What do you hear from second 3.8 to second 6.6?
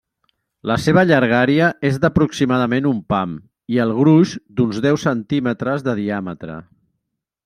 el gruix d'uns deu centímetres de diàmetre.